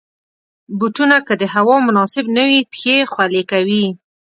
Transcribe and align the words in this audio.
بوټونه 0.77 1.17
که 1.27 1.33
د 1.41 1.43
هوا 1.53 1.75
مناسب 1.87 2.25
نه 2.37 2.43
وي، 2.49 2.59
پښې 2.71 2.95
خولې 3.11 3.43
کوي. 3.51 3.85